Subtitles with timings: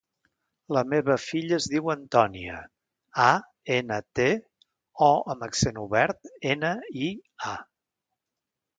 [0.77, 2.57] La meva filla es diu Antònia:
[3.27, 3.29] a,
[3.77, 4.27] ena, te,
[5.11, 6.77] o amb accent obert, ena,
[7.11, 7.15] i,
[7.55, 7.57] a.